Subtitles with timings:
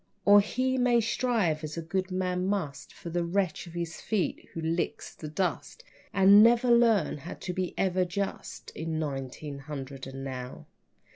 [0.25, 4.49] Or he may strive, as a good man must, For the wretch at his feet
[4.51, 10.07] who licks the dust, And never learn how to be even just In nineteen hundred
[10.07, 10.65] and now.